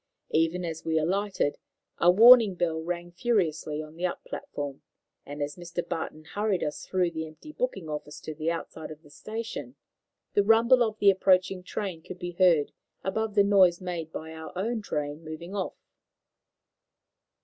[0.31, 1.59] Even as we alighted
[1.99, 4.81] a warning bell rang furiously on the up platform,
[5.27, 5.87] and as Mr.
[5.87, 9.75] Barton hurried us through the empty booking office to the outside of the station,
[10.33, 12.71] the rumble of the approaching train could be heard
[13.03, 15.75] above the noise made by our own train moving off.